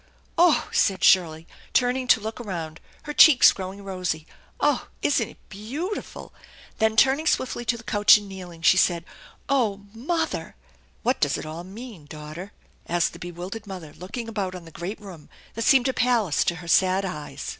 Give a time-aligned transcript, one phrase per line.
[0.39, 4.25] "Oh!" said Shirley, turning to look around, her cheeks growing rosy.
[4.59, 4.87] "Oh!
[5.03, 6.33] Isn't it beautiful?"
[6.79, 9.05] Then, turning swiftly to the couch and kneeling, she said,"
[9.61, 10.55] Oh mother!""
[11.03, 12.51] What does it all mean, daughter?"
[12.89, 16.55] asked the bewildered mother, looking about on the great room that seemed a palace to
[16.55, 17.49] her sad eyes.